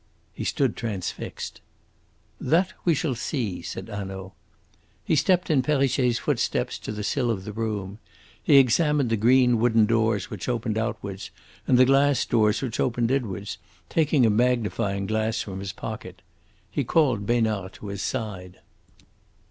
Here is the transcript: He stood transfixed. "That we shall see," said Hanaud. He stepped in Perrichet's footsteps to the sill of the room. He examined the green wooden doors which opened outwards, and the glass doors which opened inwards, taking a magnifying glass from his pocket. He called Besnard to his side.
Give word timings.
He 0.33 0.45
stood 0.45 0.75
transfixed. 0.75 1.61
"That 2.39 2.73
we 2.85 2.95
shall 2.95 3.13
see," 3.13 3.61
said 3.61 3.87
Hanaud. 3.87 4.33
He 5.03 5.15
stepped 5.15 5.51
in 5.51 5.61
Perrichet's 5.61 6.17
footsteps 6.17 6.79
to 6.79 6.91
the 6.91 7.03
sill 7.03 7.29
of 7.29 7.43
the 7.45 7.53
room. 7.53 7.99
He 8.41 8.57
examined 8.57 9.11
the 9.11 9.15
green 9.15 9.59
wooden 9.59 9.85
doors 9.85 10.31
which 10.31 10.49
opened 10.49 10.79
outwards, 10.79 11.29
and 11.67 11.77
the 11.77 11.85
glass 11.85 12.25
doors 12.25 12.63
which 12.63 12.79
opened 12.79 13.11
inwards, 13.11 13.59
taking 13.89 14.25
a 14.25 14.31
magnifying 14.31 15.05
glass 15.05 15.41
from 15.41 15.59
his 15.59 15.71
pocket. 15.71 16.23
He 16.71 16.83
called 16.83 17.27
Besnard 17.27 17.73
to 17.73 17.89
his 17.89 18.01
side. 18.01 18.57